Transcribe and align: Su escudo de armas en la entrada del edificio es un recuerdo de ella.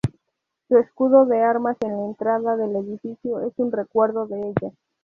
Su 0.67 0.77
escudo 0.79 1.27
de 1.27 1.43
armas 1.43 1.77
en 1.81 1.95
la 1.95 2.05
entrada 2.05 2.57
del 2.57 2.75
edificio 2.75 3.39
es 3.47 3.53
un 3.57 3.71
recuerdo 3.71 4.25
de 4.25 4.47
ella. 4.59 4.73